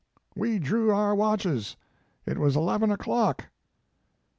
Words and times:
We 0.35 0.57
drew 0.57 0.89
our 0.89 1.13
watches. 1.13 1.77
It 2.25 2.39
was 2.39 2.55
eleven 2.55 2.91
o 2.91 2.97
clock." 2.97 3.49